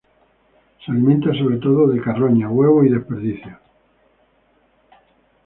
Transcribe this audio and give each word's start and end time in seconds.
Se 0.83 0.91
alimenta 0.91 1.31
sobre 1.31 1.57
todo 1.59 1.87
de 1.89 2.01
carroña, 2.01 2.49
huevos 2.49 2.87
y 2.87 2.89
desperdicios. 2.89 3.59